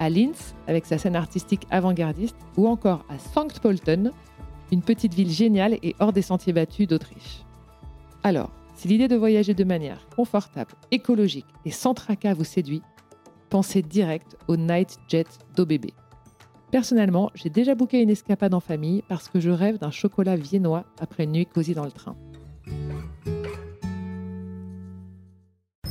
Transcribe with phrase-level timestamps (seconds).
[0.00, 4.12] à Linz avec sa scène artistique avant-gardiste ou encore à Sankt Pölten,
[4.72, 7.44] une petite ville géniale et hors des sentiers battus d'Autriche.
[8.22, 12.82] Alors, si l'idée de voyager de manière confortable, écologique et sans tracas vous séduit,
[13.48, 15.86] pensez direct au Night Jet d'OBB.
[16.70, 20.84] Personnellement, j'ai déjà booké une escapade en famille parce que je rêve d'un chocolat viennois
[20.98, 22.16] après une nuit cosy dans le train.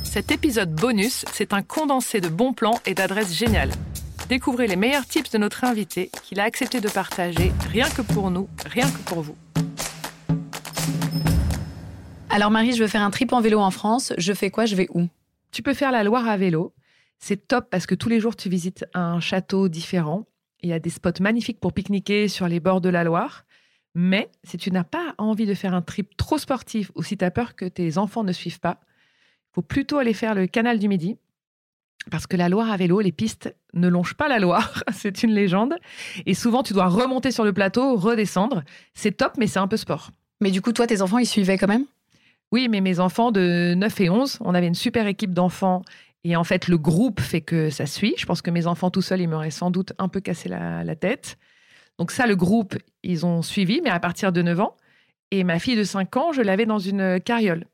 [0.02, 3.72] Cet épisode bonus, c'est un condensé de bons plans et d'adresses géniales.
[4.28, 8.32] Découvrez les meilleurs tips de notre invité qu'il a accepté de partager rien que pour
[8.32, 9.36] nous, rien que pour vous.
[12.28, 14.12] Alors Marie, je veux faire un trip en vélo en France.
[14.18, 14.66] Je fais quoi?
[14.66, 15.06] Je vais où?
[15.52, 16.74] Tu peux faire la Loire à vélo.
[17.20, 20.26] C'est top parce que tous les jours tu visites un château différent.
[20.60, 23.44] Il y a des spots magnifiques pour pique-niquer sur les bords de la Loire.
[23.94, 27.24] Mais si tu n'as pas envie de faire un trip trop sportif ou si tu
[27.24, 30.80] as peur que tes enfants ne suivent pas, il faut plutôt aller faire le canal
[30.80, 31.16] du Midi.
[32.10, 35.32] Parce que la Loire à vélo, les pistes ne longent pas la Loire, c'est une
[35.32, 35.74] légende.
[36.24, 38.62] Et souvent, tu dois remonter sur le plateau, redescendre.
[38.94, 40.10] C'est top, mais c'est un peu sport.
[40.40, 41.86] Mais du coup, toi, tes enfants, ils suivaient quand même?
[42.52, 45.82] Oui, mais mes enfants de 9 et 11, on avait une super équipe d'enfants.
[46.22, 48.14] Et en fait, le groupe fait que ça suit.
[48.18, 50.84] Je pense que mes enfants tout seuls, ils m'auraient sans doute un peu cassé la,
[50.84, 51.38] la tête.
[51.98, 54.76] Donc ça, le groupe, ils ont suivi, mais à partir de 9 ans.
[55.32, 57.66] Et ma fille de 5 ans, je l'avais dans une carriole.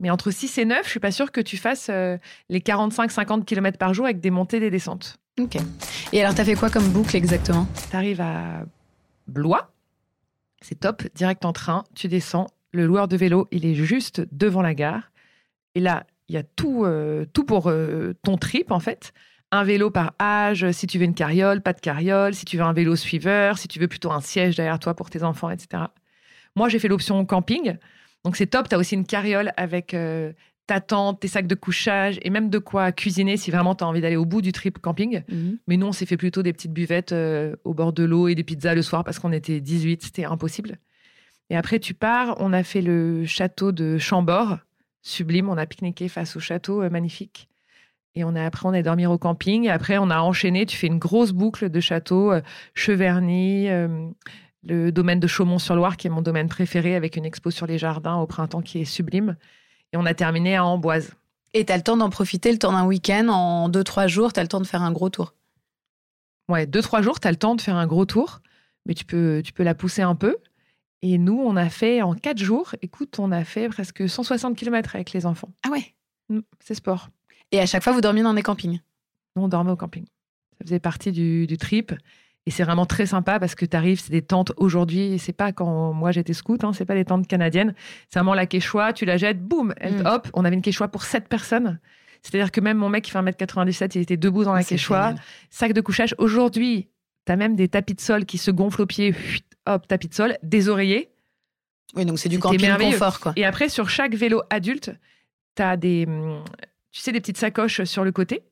[0.00, 2.16] Mais entre 6 et 9, je suis pas sûre que tu fasses euh,
[2.48, 5.18] les 45-50 km par jour avec des montées et des descentes.
[5.38, 5.56] Ok.
[6.12, 7.68] Et alors, t'as fait quoi comme boucle exactement?
[7.90, 8.64] Tu arrives à
[9.28, 9.70] Blois,
[10.62, 12.48] c'est top, direct en train, tu descends.
[12.72, 15.10] Le loueur de vélo, il est juste devant la gare.
[15.74, 19.12] Et là, il y a tout, euh, tout pour euh, ton trip, en fait.
[19.52, 22.62] Un vélo par âge, si tu veux une carriole, pas de carriole, si tu veux
[22.62, 25.84] un vélo suiveur, si tu veux plutôt un siège derrière toi pour tes enfants, etc.
[26.54, 27.76] Moi, j'ai fait l'option camping.
[28.24, 30.32] Donc c'est top, tu as aussi une carriole avec euh,
[30.66, 33.86] ta tente, tes sacs de couchage et même de quoi cuisiner si vraiment tu as
[33.86, 35.22] envie d'aller au bout du trip camping.
[35.28, 35.58] Mhm.
[35.66, 38.34] Mais nous, on s'est fait plutôt des petites buvettes euh, au bord de l'eau et
[38.34, 40.78] des pizzas le soir parce qu'on était 18, c'était impossible.
[41.50, 44.58] Et après, tu pars, on a fait le château de Chambord,
[45.02, 47.48] sublime, on a pique-niqué face au château, euh, magnifique.
[48.14, 49.64] Et on a, après, on est dormir au camping.
[49.64, 52.40] Et après, on a enchaîné, tu fais une grosse boucle de châteaux, euh,
[52.74, 54.08] Cheverny, euh,
[54.62, 58.16] le domaine de Chaumont-sur-Loire, qui est mon domaine préféré, avec une expo sur les jardins
[58.16, 59.36] au printemps qui est sublime.
[59.92, 61.14] Et on a terminé à Amboise.
[61.54, 64.42] Et t'as le temps d'en profiter, le temps d'un week-end, en deux, trois jours, t'as
[64.42, 65.34] le temps de faire un gros tour.
[66.48, 68.40] Ouais, deux, trois jours, tu as le temps de faire un gros tour,
[68.86, 70.36] mais tu peux, tu peux la pousser un peu.
[71.02, 74.94] Et nous, on a fait en quatre jours, écoute, on a fait presque 160 km
[74.94, 75.50] avec les enfants.
[75.64, 75.94] Ah ouais?
[76.28, 77.08] Mm, C'est sport.
[77.52, 78.80] Et à chaque fois, vous dormiez dans des campings?
[79.34, 80.04] Nous, on dormait au camping.
[80.58, 81.92] Ça faisait partie du, du trip.
[82.46, 85.18] Et c'est vraiment très sympa parce que tu arrives, c'est des tentes aujourd'hui.
[85.18, 87.74] C'est pas quand moi j'étais scout, hein, c'est pas des tentes canadiennes.
[88.08, 90.06] C'est vraiment la quechua, tu la jettes, boum, elle, Mm.
[90.06, 90.28] hop.
[90.32, 91.78] On avait une quechua pour sept personnes.
[92.22, 95.14] C'est-à-dire que même mon mec qui fait 1m97, il était debout dans la C'est quechua.
[95.50, 96.14] Sac de couchage.
[96.18, 96.88] Aujourd'hui,
[97.26, 99.14] tu as même des tapis de sol qui se gonflent aux pieds.
[99.66, 101.10] Hop, tapis de sol, des oreillers.
[101.94, 103.32] Oui, donc c'est du camping confort, quoi.
[103.36, 104.92] Et après, sur chaque vélo adulte,
[105.56, 106.42] tu as des, hum,
[106.92, 108.42] tu sais, des petites sacoches sur le côté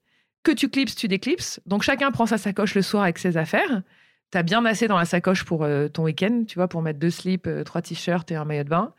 [0.42, 1.60] que tu clipses, tu déclipses.
[1.66, 3.82] Donc chacun prend sa sacoche le soir avec ses affaires.
[4.30, 6.98] Tu as bien assez dans la sacoche pour euh, ton week-end, tu vois, pour mettre
[6.98, 8.92] deux slips, euh, trois t-shirts et un maillot de bain.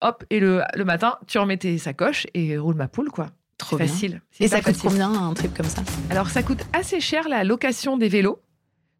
[0.00, 3.30] Hop, et le, le matin, tu remets tes sacoches et roule ma poule, quoi.
[3.58, 3.86] Trop bien.
[3.88, 4.22] facile.
[4.38, 4.90] Et ça coûte facile.
[4.90, 5.82] combien un trip comme ça?
[6.10, 8.40] Alors, ça coûte assez cher la location des vélos.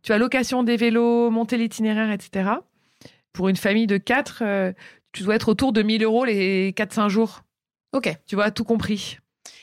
[0.02, 2.50] Tu as location des vélos, monter l'itinéraire, etc.
[3.32, 4.72] Pour une famille de quatre, euh,
[5.12, 7.44] tu dois être autour de 1000 euros les 4-5 jours.
[7.92, 8.12] Ok.
[8.26, 9.18] Tu vois, tout compris.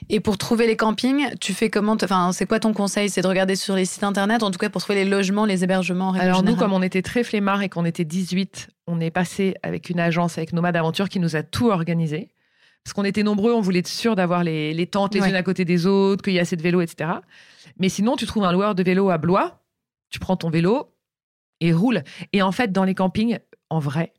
[0.09, 3.09] Et pour trouver les campings, tu fais comment Enfin, c'est quoi ton conseil?
[3.09, 5.63] C'est de regarder sur les sites internet, en tout cas pour trouver les logements, les
[5.63, 6.13] hébergements.
[6.13, 9.89] Alors nous, comme on était très flemmards et qu'on était 18, on est passé avec
[9.89, 12.29] une agence, avec Nomade Aventure, qui nous a tout organisé.
[12.83, 15.29] Parce qu'on était nombreux, on voulait être sûr d'avoir les, les tentes les Ouais.
[15.29, 17.09] unes à côté des autres, qu'il y a assez de vélos, etc.
[17.79, 19.59] Mais sinon, tu trouves un loueur de vélo à Blois,
[20.11, 20.91] tu prends ton vélo
[21.61, 22.03] et roule.
[22.31, 23.39] Et en fait, dans les campings,
[23.71, 24.13] en vrai,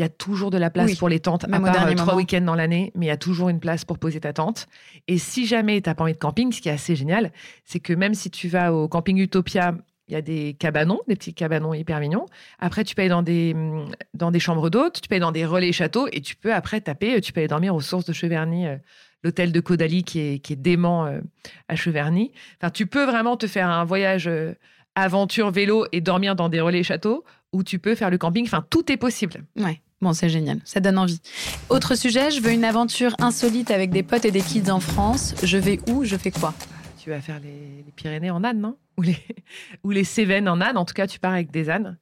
[0.00, 0.96] il y a toujours de la place Oui.
[0.96, 3.18] pour les tentes, Même à part euh, trois week-ends dans l'année, mais il y a
[3.18, 4.66] toujours une place pour poser ta tente.
[5.08, 7.32] Et si jamais tu n'as pas envie de camping, ce qui est assez génial,
[7.64, 9.74] c'est que même si tu vas au camping Utopia,
[10.08, 12.24] il y a des cabanons, des petits cabanons hyper mignons.
[12.58, 15.32] Après, tu peux aller dans des, hum, dans des chambres d'hôtes, tu peux aller dans
[15.32, 18.12] des relais châteaux et tu peux après taper, tu peux aller dormir aux sources de
[18.14, 18.76] Cheverny, euh,
[19.22, 21.20] l'hôtel de Caudalie qui est, qui est dément euh,
[21.68, 22.32] à Cheverny.
[22.60, 24.54] Enfin, tu peux vraiment te faire un voyage euh,
[24.94, 28.44] aventure vélo et dormir dans des relais châteaux, ou tu peux faire le camping.
[28.46, 29.44] Enfin, tout est possible.
[29.56, 29.80] Ouais.
[30.02, 31.20] Bon, c'est génial, ça donne envie.
[31.68, 35.34] Autre sujet, je veux une aventure insolite avec des potes et des kids en France.
[35.42, 36.54] Je vais où Je fais quoi?
[36.96, 38.78] Tu vas faire les, Pyrénées en âne, non?
[38.96, 39.18] Ou les,
[39.84, 40.78] ou les Cévennes en âne.
[40.78, 41.98] En tout cas, tu pars avec des ânes.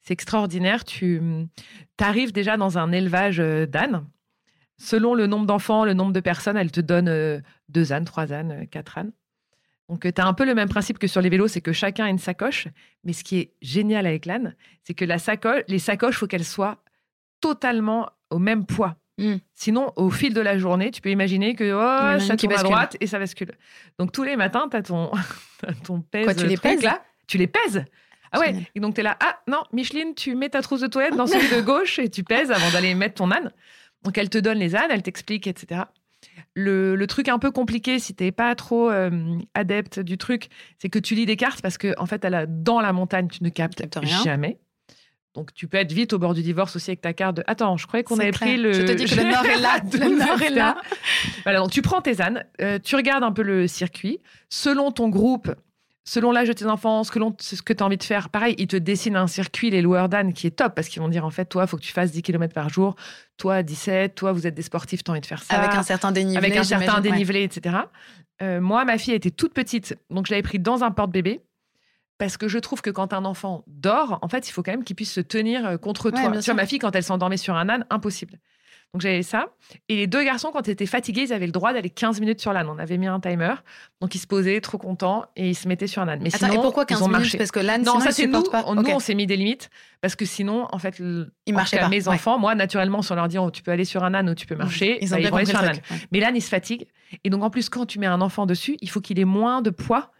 [0.00, 0.84] C'est extraordinaire.
[0.84, 1.20] Tu
[1.98, 4.04] arrives déjà dans un élevage euh, d'ânes.
[4.78, 8.32] Selon le nombre d'enfants, le nombre de personnes, elle te donne euh, deux ânes, trois
[8.32, 9.12] ânes, euh, quatre ânes.
[9.88, 12.04] Donc, tu as un peu le même principe que sur les vélos, c'est que chacun
[12.04, 12.68] a une sacoche.
[13.02, 14.54] Mais ce qui est génial avec l'âne,
[14.84, 16.80] c'est que la sacoche, les sacoches, faut qu'elles soient
[17.40, 18.96] totalement au même poids.
[19.18, 19.36] Mm.
[19.54, 22.96] Sinon, au fil de la journée, tu peux imaginer que oh, ça tourne à droite
[23.00, 23.52] et ça bascule.
[23.98, 25.10] Donc tous les matins, tu as ton,
[25.84, 26.24] ton pèse.
[26.24, 27.02] Quoi, tu les pèses là.
[27.26, 27.84] Tu les pèses.
[28.32, 28.46] Ah ouais.
[28.46, 28.64] Génial.
[28.74, 29.16] Et donc tu es là.
[29.20, 32.24] Ah non, Micheline, tu mets ta trousse de toilette dans celui de gauche et tu
[32.24, 33.52] pèses avant d'aller mettre ton âne.
[34.04, 35.82] Donc elle te donne les ânes, elle t'explique, etc.
[36.54, 40.48] Le, le truc un peu compliqué, si t'es pas trop euh, adepte du truc,
[40.78, 43.28] c'est que tu lis des cartes parce que en fait, elle a, dans la montagne,
[43.28, 44.22] tu ne captes Captes rien.
[44.22, 44.58] jamais.
[45.34, 47.76] Donc tu peux être vite au bord du divorce aussi avec ta carte de attends,
[47.76, 48.50] je croyais qu'on avait clair.
[48.50, 50.76] pris le Je te dis que le nord est là, le nord est là.
[51.44, 54.18] Voilà, donc tu prends tes ânes, euh, tu regardes un peu le circuit,
[54.48, 55.54] selon ton groupe,
[56.04, 58.28] selon l'âge de tes enfants, ce que, ce que tu as envie de faire.
[58.28, 61.08] Pareil, ils te dessinent un circuit, les loueurs d'ânes, qui est top, parce qu'ils vont
[61.08, 62.96] dire en fait, toi, il faut que tu fasses 10 km par jour,
[63.36, 65.54] toi, 17, toi, vous êtes des sportifs, tu as envie de faire ça.
[65.54, 66.38] Avec un certain dénivelé.
[66.38, 67.02] avec un certain ouais.
[67.02, 67.76] dénivelé, etc.
[68.42, 71.40] Euh, moi, ma fille était toute petite, donc je l'avais pris dans un porte-bébé.
[72.20, 74.84] Parce que je trouve que quand un enfant dort, en fait, il faut quand même
[74.84, 76.30] qu'il puisse se tenir euh, contre Ouais, toi.
[76.40, 78.38] vois, ma fille, quand elle s'endormait sur un âne, impossible.
[78.92, 79.46] Donc j'avais ça.
[79.88, 82.40] Et les deux garçons, quand ils étaient fatigués, ils avaient le droit d'aller 15 minutes
[82.40, 82.68] sur l'âne.
[82.68, 83.54] On avait mis un timer.
[84.02, 86.20] Donc ils se posaient, trop contents, et ils se mettaient sur un âne.
[86.22, 87.38] Mais Attends, sinon, et pourquoi ils 15 ont minutes marché.
[87.38, 88.42] Parce que l'âne, Non, sinon, ça c'est nous.
[88.42, 88.64] pas.
[88.66, 88.74] On-.
[88.74, 89.70] Nous, on s'est mis des limites
[90.02, 92.14] parce que sinon, en fait, Ils en marchaient tout cas, pas, Mes ouais.
[92.14, 94.34] enfants, moi, naturellement, si on leur dit oh, tu peux aller sur un âne ou
[94.34, 95.76] tu peux marcher, Ils bah, vont aller compris sur un âne.
[95.90, 95.96] ouais.
[96.12, 96.86] Mais l'âne, il se fatigue.
[97.24, 99.62] Et donc, en plus, quand tu mets un enfant dessus, il faut qu'il ait moins
[99.62, 100.10] de poids.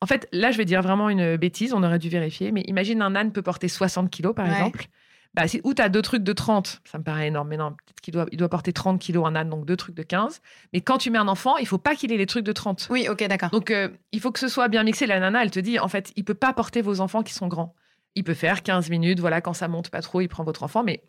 [0.00, 2.52] En fait, là, je vais dire vraiment une bêtise, on aurait dû vérifier.
[2.52, 4.52] Mais imagine un âne peut porter 60 kilos, par Ouais.
[4.52, 4.86] exemple.
[5.34, 7.70] Bah, si, ou tu as deux trucs de 30, ça me paraît énorme, mais non,
[7.72, 10.40] peut-être qu'il doit, il doit porter 30 kilos un âne, donc deux trucs de 15.
[10.72, 12.86] Mais quand tu mets un enfant, il faut pas qu'il ait les trucs de 30.
[12.90, 13.50] Oui, ok, d'accord.
[13.50, 15.06] Donc, euh, il faut que ce soit bien mixé.
[15.06, 17.48] La nana, elle te dit, en fait, il peut pas porter vos enfants qui sont
[17.48, 17.74] grands.
[18.14, 20.84] Il peut faire 15 minutes, voilà, quand ça monte pas trop, il prend votre enfant,
[20.84, 21.02] mais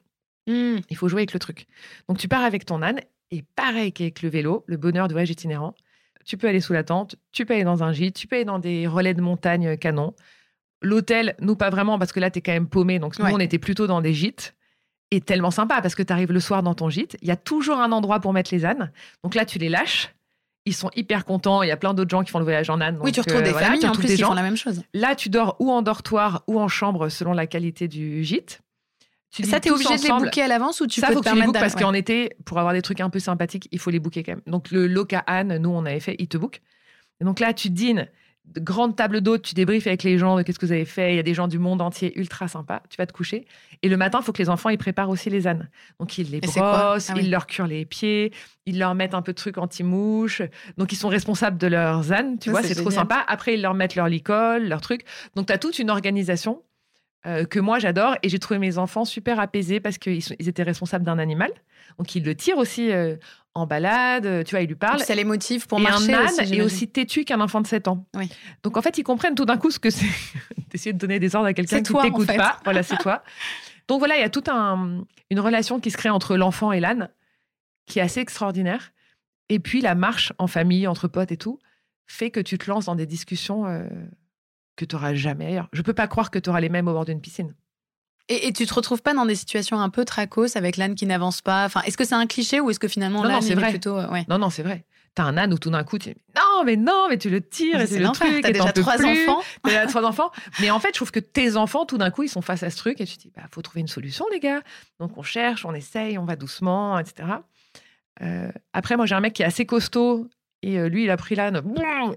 [0.48, 0.78] Hmm.
[0.90, 1.68] il faut jouer avec le truc.
[2.10, 3.00] Donc, tu pars avec ton âne,
[3.32, 5.74] et pareil qu'avec le vélo, le bonheur de voyage itinérant,
[6.26, 8.46] tu peux aller sous la tente, tu peux aller dans un gîte, tu peux aller
[8.46, 10.14] dans des relais de montagne euh, canon.
[10.82, 13.00] L'hôtel, nous, pas vraiment, parce que là, tu es quand même paumé.
[13.00, 13.32] Donc, nous, Ouais.
[13.34, 14.56] on était plutôt dans des gîtes.
[15.12, 17.36] Et tellement sympa, parce que tu arrives le soir dans ton gîte, il y a
[17.36, 18.92] toujours un endroit pour mettre les ânes.
[19.24, 20.14] Donc là, tu les lâches.
[20.66, 21.62] Ils sont hyper contents.
[21.62, 22.98] Il y a plein d'autres gens qui font le voyage en âne.
[23.02, 24.82] Oui, tu retrouves euh, des voilà, familles en plus qui font la même chose.
[24.96, 28.62] Là, tu dors ou en dortoir ou en chambre selon la qualité du gîte.
[29.36, 31.26] Tu Ça, t'es obligé de les booker à l'avance ou tu ça, peux faut te
[31.26, 33.80] que tu les bookes parce qu'en été, pour avoir des trucs un peu sympathiques, il
[33.80, 34.42] faut les booker quand même.
[34.48, 36.62] Donc, le Loca Anne, nous, on avait fait, il te book.
[37.22, 38.08] Et donc là, tu dînes,
[38.46, 41.14] de grande table d'hôte, tu débriefes avec les gens de qu'est-ce que vous avez fait.
[41.14, 42.82] Il y a des gens du monde entier ultra sympas.
[42.90, 43.46] Tu vas te coucher.
[43.82, 45.70] Et le matin, il faut que les enfants, ils préparent aussi les ânes.
[46.00, 47.22] Donc, ils les brossent, Ah oui.
[47.24, 48.32] ils leur curent les pieds,
[48.66, 50.44] ils leur mettent un peu de trucs anti-mouches.
[50.78, 52.38] Donc, ils sont responsables de leurs ânes.
[52.38, 53.26] Tu Ça, vois, c'est trop sympa.
[53.28, 55.06] Après, ils leur mettent leur licol, leurs trucs.
[55.36, 56.62] Donc, tu as toute une organisation
[57.26, 60.64] euh, que moi j'adore et j'ai trouvé mes enfants super apaisés parce qu'ils ils étaient
[60.64, 61.52] responsables d'un animal.
[61.98, 63.16] Donc ils le tirent aussi euh,
[63.54, 65.00] en balade, euh, tu vois, ils lui parlent.
[65.00, 67.68] Ça les motive pour et marcher un âne aussi, est aussi têtu qu'un enfant de
[67.68, 68.06] 7 ans.
[68.16, 68.30] Oui.
[68.64, 70.06] Donc en fait, ils comprennent tout d'un coup ce que c'est
[70.70, 72.38] d'essayer de donner des ordres à quelqu'un qui en t'écoute fait.
[72.38, 72.60] pas.
[72.64, 73.24] Voilà, c'est toi.
[73.88, 76.80] Donc voilà, il y a toute un, une relation qui se crée entre l'enfant et
[76.80, 77.10] l'âne
[77.86, 78.92] qui est assez extraordinaire.
[79.50, 81.60] Et puis la marche en famille, entre potes et tout,
[82.08, 83.88] fait que tu te lances dans des discussions euh,
[84.76, 85.70] que tu n'auras jamais ailleurs.
[85.74, 87.54] Je peux pas croire que tu auras les mêmes au bord d'une piscine.
[88.28, 91.06] Et, et tu te retrouves pas dans des situations un peu tracos avec l'âne qui
[91.06, 91.66] n'avance pas?
[91.66, 93.70] Enfin, est-ce que c'est un cliché ou est-ce que finalement l'âne est vrai.
[93.70, 94.26] plutôt euh, ouais.
[94.30, 94.86] Non, non, c'est vrai.
[95.14, 97.40] T'as un âne où tout d'un coup, tu dis non, mais non, mais tu le
[97.40, 98.42] tires et C'est le truc.
[98.42, 99.30] T'as déjà trois plus.
[99.30, 99.42] enfants.
[99.64, 100.32] T'as déjà trois enfants.
[100.60, 102.70] Mais en fait, je trouve que tes enfants, tout d'un coup, ils sont face à
[102.70, 104.62] ce truc et tu te dis, bah, faut trouver une solution, les gars.
[105.00, 107.30] Donc on cherche, on essaye, on va doucement, etc.
[108.22, 110.28] Euh, après, moi, j'ai un mec qui est assez costaud.
[110.68, 111.62] Et euh, lui, il a pris l'âne,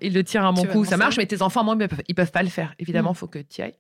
[0.00, 2.02] il le tire Tu vas coup, dans ça marche, mais tes enfants, moi, ils peuvent,
[2.08, 2.74] ils peuvent pas le faire.
[2.78, 3.14] Évidemment, Mm.
[3.16, 3.74] faut que tu y ailles.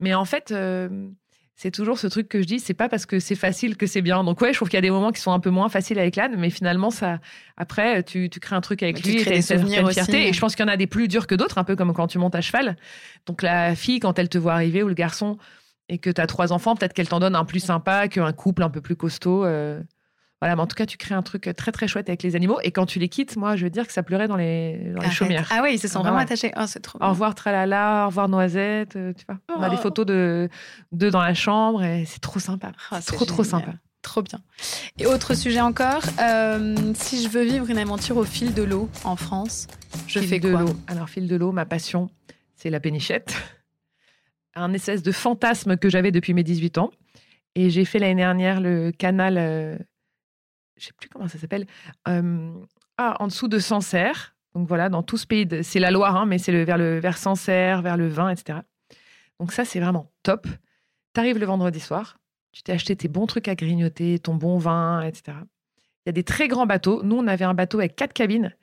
[0.00, 1.08] Mais en fait, euh,
[1.54, 4.00] c'est toujours ce truc que je dis, c'est pas parce que c'est facile que c'est
[4.02, 4.24] bien.
[4.24, 5.98] Donc ouais, je trouve qu'il y a des moments qui sont un peu moins faciles
[5.98, 7.18] avec l'âne, mais finalement, ça,
[7.56, 9.84] après, tu, tu crées un truc avec Tu lui, et crées t'as des une souvenirs
[9.84, 9.94] aussi.
[9.94, 10.28] fierté.
[10.28, 11.92] Et je pense qu'il y en a des plus durs que d'autres, un peu comme
[11.94, 12.76] quand tu montes à cheval.
[13.26, 15.36] Donc la fille, quand elle te voit arriver, ou le garçon,
[15.88, 18.62] et que tu as trois enfants, peut-être qu'elle t'en donne un plus sympa qu'un couple
[18.62, 19.44] un peu plus costaud.
[19.44, 19.80] euh,
[20.40, 22.58] Voilà, mais en tout cas, tu crées un truc très très chouette avec les animaux.
[22.62, 25.02] Et quand tu les quittes, moi, je veux dire que ça pleurait dans les, dans
[25.02, 25.48] les chaumières.
[25.50, 26.22] Ah ouais, ils se sont Ah vraiment ouais.
[26.22, 26.52] attachés.
[26.56, 27.02] Oh, c'est trop.
[27.02, 29.38] Au revoir Tralala, au revoir Noisette, euh, tu vois.
[29.56, 29.82] On a des Oh.
[29.82, 30.48] photos de
[30.92, 32.70] d'eux dans la chambre et c'est trop sympa.
[32.92, 33.72] Ah, c'est trop trop sympa.
[34.00, 34.38] Trop bien.
[34.98, 38.88] Et autre sujet encore, euh, si je veux vivre une aventure au fil de l'eau
[39.02, 39.66] en France,
[40.06, 40.76] je Fil fais de quoi l'eau.
[40.86, 42.08] Alors fil de l'eau, ma passion,
[42.54, 43.34] c'est la pénichette.
[44.54, 46.90] un espèce de fantasme que j'avais depuis mes 18 ans.
[47.56, 49.76] Et j'ai fait l'année dernière le canal, euh,
[50.78, 51.66] je sais plus comment ça s'appelle,
[52.08, 52.52] euh,
[52.96, 54.34] ah, en dessous de Sancerre.
[54.54, 56.98] Donc voilà, dans tout ce pays, c'est la Loire, hein, mais c'est le, vers, le,
[56.98, 58.60] vers Sancerre, vers le vin, etc.
[59.38, 60.46] Donc ça, c'est vraiment top.
[61.14, 62.18] Tu arrives le vendredi soir,
[62.52, 65.38] tu t'es acheté tes bons trucs à grignoter, ton bon vin, etc.
[66.04, 67.02] Il y a des très grands bateaux.
[67.02, 68.54] Nous, on avait un bateau avec quatre cabines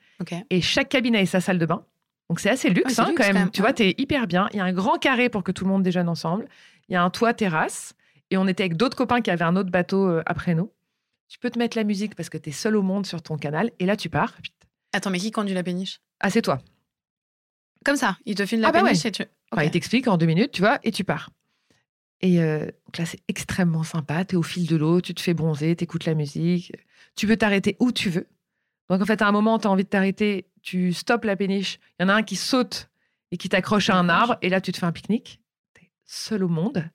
[0.50, 1.84] et chaque cabine avait sa salle de bain.
[2.28, 3.34] Donc c'est assez luxe, hein, luxe, quand même.
[3.34, 4.48] quand même, Tu vois, t'es hyper bien.
[4.52, 6.48] Il y a un grand carré pour que tout le monde déjeune ensemble.
[6.88, 7.94] Il y a un toit terrasse.
[8.30, 10.72] Et on était avec d'autres copains qui avaient un autre bateau euh, après nous.
[11.28, 13.36] Tu peux te mettre la musique parce que tu es seul au monde sur ton
[13.36, 13.70] canal.
[13.78, 14.34] Et là, tu pars.
[14.92, 16.00] Attends, mais qui conduit la péniche?
[16.20, 16.60] Ah, c'est toi.
[17.84, 19.22] Comme ça, il te file la Ah bah péniche et tu.
[19.52, 19.68] Enfin, Ok.
[19.68, 21.30] il t'explique en deux minutes, tu vois, et tu pars.
[22.20, 24.24] Et euh, donc là, c'est extrêmement sympa.
[24.24, 26.72] Tu es au fil de l'eau, tu te fais bronzer, tu écoutes la musique.
[27.14, 28.26] Tu peux t'arrêter où tu veux.
[28.88, 31.78] Donc, en fait, à un moment, tu as envie de t'arrêter, tu stoppes la péniche.
[31.98, 32.88] Il y en a un qui saute
[33.30, 34.36] et qui t'accroche à un arbre.
[34.42, 35.40] Et là, tu te fais un pique-nique.
[35.74, 36.88] Tu es seul au monde.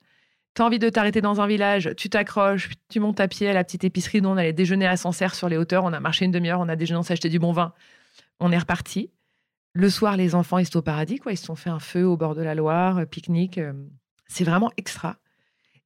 [0.62, 3.84] Envie de t'arrêter dans un village, tu t'accroches, tu montes à pied à la petite
[3.84, 4.22] épicerie.
[4.22, 5.84] Nous, on allait déjeuner à Sancerre sur les hauteurs.
[5.84, 7.72] On a marché une demi-heure, on a déjeuné, on s'est acheté du bon vin.
[8.40, 9.10] On est reparti.
[9.74, 11.32] Le soir, les enfants, ils sont au paradis, quoi.
[11.32, 13.58] Ils se sont fait un feu au bord de la Loire, euh, pique-nique.
[13.58, 13.72] euh,
[14.26, 15.16] C'est vraiment extra.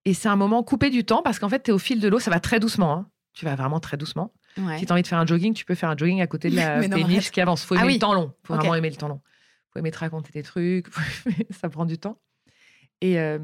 [0.04, 2.08] Et c'est un moment coupé du temps parce qu'en fait, tu es au fil de
[2.08, 2.18] l'eau.
[2.18, 2.92] Ça va très doucement.
[2.92, 3.08] hein.
[3.32, 4.32] Tu vas vraiment très doucement.
[4.58, 4.78] Ouais.
[4.78, 6.48] Si tu as envie de faire un jogging, tu peux faire un jogging à côté
[6.50, 7.64] de la non, péniche qui avance.
[7.64, 7.92] faut Ah aimer oui.
[7.94, 8.32] le temps long.
[8.44, 8.60] faut Ok.
[8.60, 9.20] vraiment aimer le temps long.
[9.72, 10.86] faut aimer te raconter tes trucs.
[11.50, 12.18] ça prend du temps.
[13.00, 13.38] Et, euh,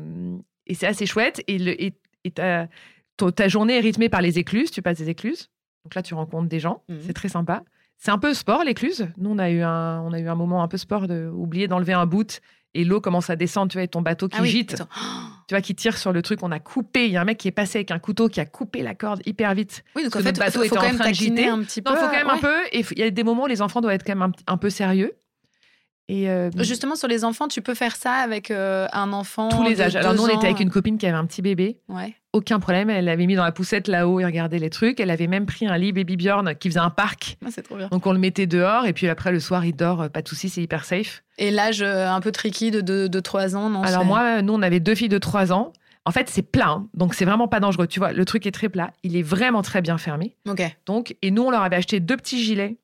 [0.66, 1.42] et c'est assez chouette.
[1.46, 2.68] Et, le- et- et ta,
[3.48, 4.70] journée est rythmée par les écluses.
[4.70, 5.48] Tu passes des écluses.
[5.84, 6.82] Donc là, tu rencontres des gens.
[6.88, 6.98] Mhm.
[7.06, 7.62] C'est très sympa.
[7.98, 9.08] C'est un peu sport, l'écluse.
[9.16, 11.68] Nous, on a, eu un, on a eu un moment un peu sport de oublier
[11.68, 12.40] d'enlever un bout
[12.74, 13.70] et l'eau commence à descendre.
[13.70, 14.88] Tu vois, et ton bateau qui Ah oui, gîte attends.
[15.48, 16.40] tu vois, qui tire sur le truc.
[16.42, 17.06] On a coupé.
[17.06, 18.94] Il y a un mec qui est passé avec un couteau qui a coupé la
[18.96, 19.84] corde hyper vite.
[19.94, 21.14] Oui, donc en Parce fait, notre bateau faut, était faut en quand même train de
[21.14, 21.46] gîter.
[21.46, 21.90] un petit peu.
[21.90, 22.56] Non, faut quand même un peu.
[22.72, 24.56] Et il y a des moments où les enfants doivent être quand même un, un
[24.56, 25.12] peu sérieux.
[26.08, 29.48] Et euh, Justement, sur les enfants, tu peux faire ça avec euh, un enfant.
[29.48, 29.96] tous les de âges.
[29.96, 31.78] Alors nous, on était avec une copine qui avait un petit bébé.
[31.88, 32.14] Ouais.
[32.32, 32.90] Aucun problème.
[32.90, 35.00] Elle l'avait mis dans la poussette là-haut et regardait les trucs.
[35.00, 37.36] Elle avait même pris un lit Baby Bjorn qui faisait un parc.
[37.44, 37.88] Ah, c'est trop bien.
[37.88, 40.28] Donc on le mettait dehors et puis après le soir il dort, euh, pas de
[40.28, 41.22] souci, c'est hyper safe.
[41.38, 44.62] Et l'âge un peu tricky de 2 de, 3 ans, non Alors moi, nous on
[44.62, 45.72] avait deux filles de 3 ans.
[46.04, 46.88] En fait c'est plat, hein.
[46.94, 47.86] donc c'est vraiment pas dangereux.
[47.86, 50.36] Tu vois, le truc est très plat, il est vraiment très bien fermé.
[50.48, 50.60] Ok.
[50.84, 52.76] Donc et nous on leur avait acheté deux petits gilets,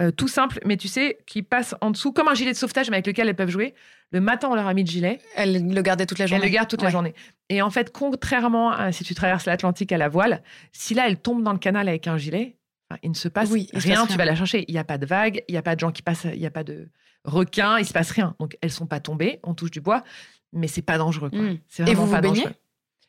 [0.00, 2.90] euh, tout simples, mais tu sais qui passent en dessous comme un gilet de sauvetage
[2.90, 3.74] mais avec lequel elles peuvent jouer.
[4.12, 6.44] Le matin on leur a mis le gilet, Elle le gardait toute la elles journée.
[6.44, 7.14] le gardent toute la journée.
[7.48, 11.16] Et en fait contrairement à si tu traverses l'Atlantique à la voile, si là elle
[11.18, 12.56] tombe dans le canal avec un gilet,
[13.02, 14.16] il ne se passe Oui, se rien, passe tu rien.
[14.18, 14.64] vas la chercher.
[14.68, 16.38] Il n'y a pas de vagues, il n'y a pas de gens qui passent, il
[16.38, 16.88] n'y a pas de
[17.24, 18.36] requins, il se passe rien.
[18.38, 20.04] Donc elles sont pas tombées, on touche du bois,
[20.52, 21.30] mais c'est pas dangereux.
[21.30, 21.40] quoi.
[21.40, 21.58] Mm.
[21.68, 22.42] C'est Et vraiment vous vous pas baignez?
[22.42, 22.54] Dangereux.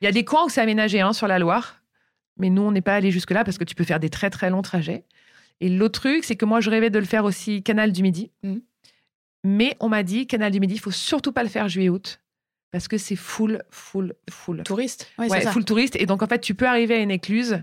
[0.02, 1.82] Il y a des coins où c'est aménagé hein, sur la Loire,
[2.38, 4.30] mais nous on n'est pas allé jusque là parce que tu peux faire des très
[4.30, 5.06] très longs trajets.
[5.62, 8.32] Et l'autre truc, c'est que moi je rêvais de le faire aussi Canal du Midi,
[8.44, 8.58] Mm.
[9.44, 12.20] mais on m'a dit Canal du Midi, il faut surtout pas le faire juillet-août
[12.72, 14.64] parce que c'est full, full, full.
[14.64, 15.10] Touriste.
[15.18, 15.52] Oui, Ouais, c'est ça.
[15.52, 15.96] full touriste.
[15.96, 17.62] Et donc, en fait, tu peux arriver à une écluse.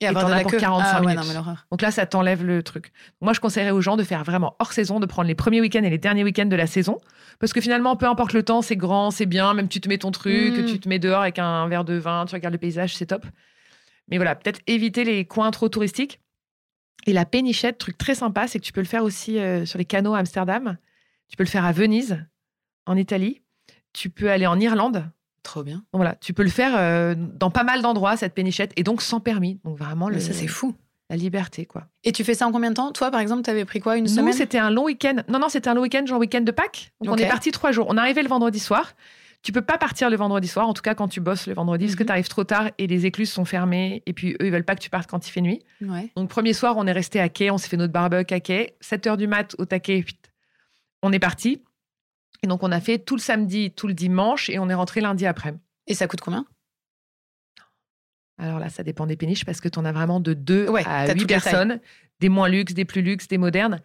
[0.00, 0.58] Et avoir t'en de la pour queue.
[0.58, 1.34] 45 ah, ouais, minutes.
[1.34, 1.56] non.
[1.70, 2.92] Donc là, ça t'enlève le truc.
[3.20, 5.82] Moi, je conseillerais aux gens de faire vraiment hors saison, de prendre les premiers week-ends
[5.82, 6.98] et les derniers week-ends de la saison.
[7.40, 9.54] Parce que finalement, peu importe le temps, c'est grand, c'est bien.
[9.54, 10.66] Même tu te mets ton truc, Mm.
[10.66, 13.26] tu te mets dehors avec un verre de vin, tu regardes le paysage, c'est top.
[14.08, 16.20] Mais voilà, peut-être éviter les coins trop touristiques.
[17.06, 19.78] Et la pénichette, truc très sympa, c'est que tu peux le faire aussi euh, sur
[19.78, 20.76] les canaux à Amsterdam.
[21.28, 22.24] Tu peux le faire à Venise,
[22.86, 23.42] en Italie.
[23.92, 25.04] Tu peux aller en Irlande.
[25.42, 25.76] Trop bien.
[25.92, 29.02] Donc voilà, tu peux le faire euh, dans pas mal d'endroits, cette pénichette, et donc
[29.02, 29.58] sans permis.
[29.64, 30.74] Donc vraiment, le, Mais ça, c'est fou.
[31.10, 31.88] la liberté, quoi.
[32.04, 32.92] Et tu fais ça en combien de temps?
[32.92, 33.96] Toi, par exemple, t'avais pris quoi?
[33.96, 34.32] Une Nous, semaine?
[34.32, 35.16] c'était un long week-end.
[35.28, 36.92] Non, non, c'était un long week-end, genre week-end de Pâques.
[37.02, 37.86] Donc on est parti trois jours.
[37.88, 38.92] On est arrivé le vendredi soir.
[39.42, 41.86] Tu peux pas partir le vendredi soir, en tout cas quand tu bosses le vendredi,
[41.86, 42.06] parce que Mhm.
[42.06, 44.02] tu arrives trop tard et les écluses sont fermées.
[44.06, 45.64] Et puis eux, ils veulent pas que tu partes quand il fait nuit.
[45.80, 46.10] Ouais.
[46.16, 48.76] Donc premier soir, on est resté à quai, on s'est fait notre barbecue à quai.
[48.80, 50.04] 7 heures du mat au taquet,
[51.02, 51.62] on est parti.
[52.44, 55.00] Et donc on a fait tout le samedi, tout le dimanche, et on est rentré
[55.00, 55.54] lundi après.
[55.88, 56.46] Et ça coûte combien?
[58.38, 60.82] Alors là, ça dépend des péniches parce que tu en as vraiment de 2 Ouais,
[60.86, 61.42] à t'as 8 toutes les tailles.
[61.42, 61.80] personnes,
[62.20, 63.80] des moins luxe, des plus luxe, des modernes.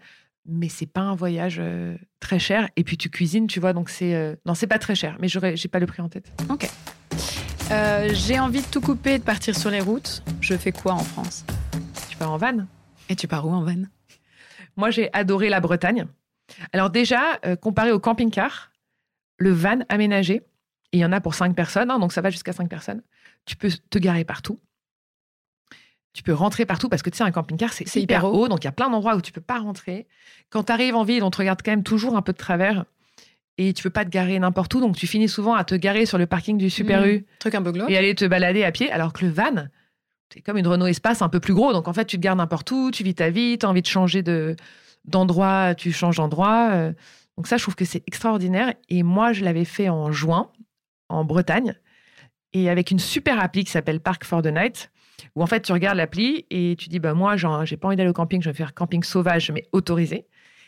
[0.47, 2.69] Mais c'est pas un voyage euh, très cher.
[2.77, 4.15] Et puis tu cuisines, tu vois, donc c'est.
[4.15, 6.31] euh, Non, c'est pas très cher, mais j'aurais, j'ai pas le prix en tête.
[6.49, 6.69] Ok.
[7.71, 10.23] Euh, J'ai envie de tout couper et de partir sur les routes.
[10.39, 11.45] Je fais quoi en France?
[12.09, 12.65] Tu pars en van.
[13.09, 13.83] Et tu pars où en van?
[14.77, 16.05] Moi, j'ai adoré la Bretagne.
[16.71, 18.71] Alors, déjà, euh, comparé au camping-car,
[19.37, 20.43] le van aménagé, et
[20.97, 23.01] il y en a pour 5 personnes, hein, donc ça va jusqu'à 5 personnes,
[23.45, 24.59] tu peux te garer partout.
[26.17, 28.63] Tu peux rentrer partout parce que tu sais, un camping-car, c'est hyper hyper haut, donc
[28.63, 30.07] il y a plein d'endroits où tu peux pas rentrer.
[30.49, 32.85] Quand tu arrives en ville, on te regarde quand même toujours un peu de travers
[33.59, 36.07] et tu peux pas te garer n'importe où, donc tu finis souvent à te garer
[36.07, 37.09] sur le parking du Super Mm.
[37.09, 37.91] U Truc un peu glauque.
[37.91, 39.67] et aller te balader à pied, alors que le van,
[40.33, 41.71] c'est comme une Renault Espace un peu plus gros.
[41.71, 43.83] Donc en fait, tu te gardes n'importe où, tu vis ta vie, tu as envie
[43.83, 44.55] de changer de,
[45.05, 46.69] d'endroit, tu changes d'endroit.
[46.73, 46.93] euh.
[47.37, 48.73] Donc ça, je trouve que c'est extraordinaire.
[48.89, 50.49] Et moi, je l'avais fait en juin.
[51.09, 51.75] en Bretagne
[52.53, 54.89] et avec une super appli qui s'appelle Park for the Night
[55.35, 58.09] où en fait tu regardes l'appli et tu dis bah moi j'ai pas envie d'aller
[58.09, 60.27] au camping, je vais faire camping sauvage mais autorisé.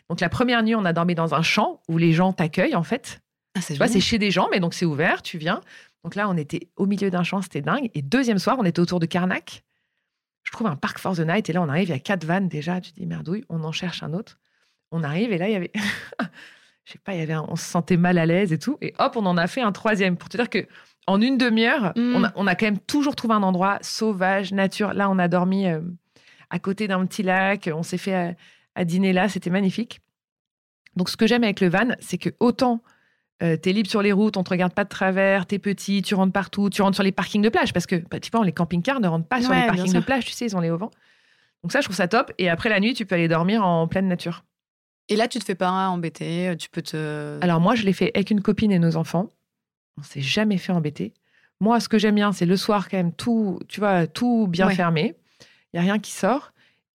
[0.10, 2.84] Donc la première nuit on a dormi dans un champ où les gens t'accueillent en
[2.84, 3.22] fait.
[3.56, 4.02] Ah, c'est Tu vois, génial.
[4.02, 5.62] c'est chez des gens, mais donc c'est ouvert, tu viens.
[6.04, 7.90] Donc là, on était au milieu d'un champ, c'était dingue.
[7.96, 9.64] Et deuxième soir, on était autour de Carnac.
[10.44, 11.50] Je trouve un parc for the night.
[11.50, 12.80] Et là, on arrive, il y a quatre vannes déjà.
[12.80, 14.40] Tu dis, merdouille, on en cherche un autre.
[14.92, 15.72] On arrive, et là, il y avait.
[16.90, 18.80] Je sais pas, y avait un- on se sentait mal à l'aise et tout.
[18.82, 20.18] Et hop, on en a fait un troisième.
[20.18, 20.66] Pour te dire que
[21.06, 22.16] en une demi-heure, Mm.
[22.16, 24.94] on, a, on a quand même toujours trouvé un endroit sauvage, nature.
[24.96, 25.82] Là, on a dormi euh,
[26.50, 27.70] à côté d'un petit lac.
[27.72, 28.34] On s'est fait à,
[28.74, 29.30] à dîner là.
[29.30, 30.02] C'était magnifique.
[30.96, 32.82] Donc, ce que j'aime avec le van, c'est que autant
[33.44, 36.16] euh, t'es libre sur les routes, on te regarde pas de travers, t'es petit, tu
[36.16, 39.08] rentres partout, tu rentres sur les parkings de plage parce que pratiquement les camping-cars ne
[39.08, 40.92] rentrent pas sur les parkings de plage, tu sais, ils ont les auvents.
[41.64, 42.34] Donc ça, je trouve ça top.
[42.38, 44.44] Et après la nuit, tu peux aller dormir en pleine nature.
[45.10, 47.40] Et là, tu te fais pas embêter, tu peux te.
[47.42, 49.28] Alors moi, je l'ai fait avec une copine et nos enfants.
[49.98, 51.14] On s'est jamais fait embêter.
[51.60, 54.68] Moi, ce que j'aime bien, c'est le soir quand même tout, tu vois, tout bien
[54.68, 54.76] Ouais.
[54.76, 55.16] fermé.
[55.74, 56.54] Il y a rien qui sort.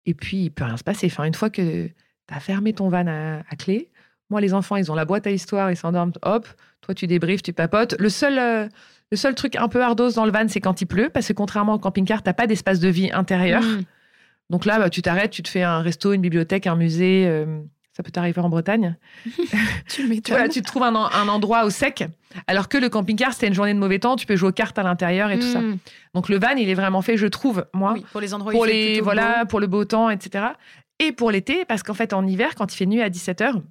[0.05, 1.07] Et puis, il peut rien se passer.
[1.07, 1.93] Enfin, une fois que tu
[2.29, 3.89] as fermé ton van à, à clé,
[4.29, 6.47] moi, les enfants, ils ont la boîte à histoire, ils s'endorment, hop.
[6.81, 7.95] Toi, tu débriefes, tu papotes.
[7.99, 8.67] Le seul, euh,
[9.11, 11.33] le seul truc un peu ardos dans le van, c'est quand il pleut, parce que
[11.33, 13.61] contrairement au camping-car, t'as pas d'espace de vie intérieur.
[13.63, 13.81] Mm.
[14.49, 17.25] Donc là, bah, tu t'arrêtes, tu te fais un resto, une bibliothèque, un musée.
[17.27, 17.61] euh,
[17.95, 18.95] ça peut t'arriver en Bretagne.
[19.89, 20.21] Tu m'étonnes.
[20.24, 22.03] Tu, vois, tu te trouves un, en- un endroit au sec.
[22.48, 24.79] Alors que le camping-car, c'était une journée de mauvais temps, tu peux jouer aux cartes
[24.79, 25.60] à l'intérieur et tout ça.
[25.62, 25.77] Mm.
[26.13, 28.55] Donc le van, il est vraiment fait, je trouve, moi, Oui, pour les endroits où
[28.55, 29.48] pour il fait les plutôt voilà, beau.
[29.50, 30.45] pour le beau temps, etc.
[31.00, 33.62] Et pour l'été, parce qu'en fait, en hiver, quand il fait nuit à 17h,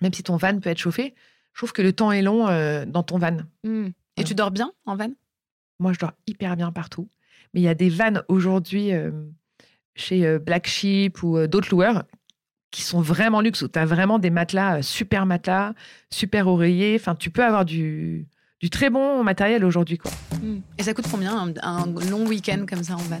[0.00, 1.14] même si ton van peut être chauffé,
[1.52, 3.36] je trouve que le temps est long euh, dans ton van.
[3.64, 3.86] Mm.
[3.86, 4.28] Et Voilà.
[4.28, 5.10] tu dors bien en van?
[5.78, 7.08] Moi, je dors hyper bien partout.
[7.54, 9.10] Mais il y a des vannes aujourd'hui euh,
[9.94, 12.02] chez euh, Black Sheep ou d'autres loueurs
[12.70, 15.74] qui sont vraiment luxe, où tu as vraiment des matelas, euh, super matelas,
[16.10, 16.96] super oreillers.
[17.00, 18.26] Enfin, tu peux avoir du,
[18.60, 19.98] du très bon matériel aujourd'hui.
[19.98, 20.10] quoi.
[20.42, 20.58] Mm.
[20.78, 23.20] Et ça coûte combien un, un long week-end comme ça en van?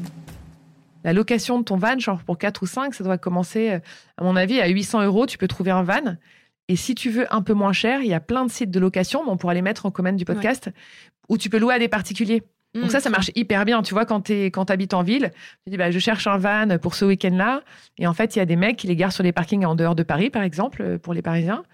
[1.04, 3.78] La location de ton van, genre pour 4 ou 5, ça doit commencer, euh,
[4.16, 5.26] à mon avis, à 800 euros.
[5.26, 6.16] Tu peux trouver un van.
[6.68, 8.78] Et si tu veux un peu moins cher, il y a plein de sites de
[8.78, 10.70] location, mais on pourra les mettre en commande du podcast,
[11.30, 12.42] où tu peux louer à des particuliers.
[12.74, 12.88] Donc Mm.
[12.90, 13.82] ça, ça marche hyper bien.
[13.82, 15.32] Tu vois, quand tu quand habites en ville,
[15.64, 17.62] tu dis, bah, je cherche un van pour ce week-end-là.
[17.98, 19.74] Et en fait, il y a des mecs qui les garent sur les parkings en
[19.74, 21.64] dehors de Paris, par exemple, euh, pour les Parisiens.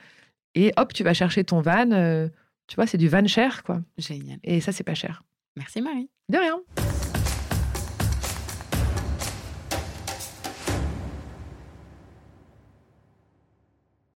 [0.55, 1.91] Et hop, tu vas chercher ton van.
[1.91, 2.29] euh,
[2.69, 3.81] tu vois, c'est du van cher, quoi.
[3.99, 4.39] Génial.
[4.45, 5.23] Et ça, c'est pas cher.
[5.57, 6.09] Merci Marie.
[6.31, 6.59] De rien.